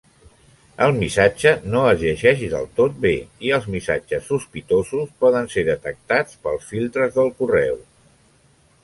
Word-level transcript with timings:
El 0.83 0.93
missatge 1.01 1.51
no 1.73 1.81
es 1.89 1.99
llegeix 2.05 2.39
del 2.53 2.65
tot 2.79 2.95
bé 3.03 3.11
i 3.49 3.53
els 3.57 3.67
missatges 3.75 4.25
sospitosos 4.31 5.13
poden 5.25 5.51
ser 5.57 5.65
detectats 5.69 6.41
pels 6.47 6.67
filtres 6.73 7.13
del 7.19 7.31
correu. 7.43 7.79